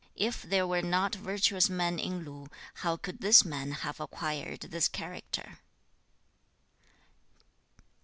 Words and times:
If 0.17 0.41
there 0.41 0.65
were 0.65 0.81
not 0.81 1.13
virtuous 1.13 1.69
men 1.69 1.99
in 1.99 2.25
Lu, 2.25 2.47
how 2.81 2.97
could 2.97 3.19
this 3.19 3.45
man 3.45 3.71
have 3.85 3.99
acquired 3.99 4.61
this 4.61 4.87
character?' 4.87 5.59